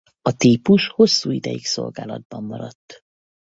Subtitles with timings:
[0.21, 3.01] A típus hosszú ideig szolgálatban maradt.